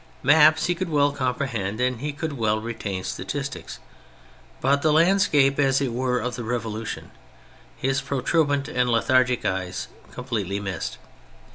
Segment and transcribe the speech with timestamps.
[0.23, 3.77] Maps he could well com prehend, and he could well retain statistics;
[4.59, 7.09] but the landscape, as it were, of the Revo lution
[7.77, 10.97] his protuberant and lethargic eyes completely missed.